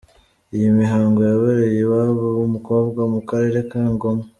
Iyo 0.57 0.69
mihango 0.79 1.19
yabereye 1.29 1.77
iwabo 1.83 2.25
w’umukobwa 2.37 3.01
mu 3.11 3.19
karere 3.29 3.59
ka 3.71 3.83
Ngoma. 3.93 4.23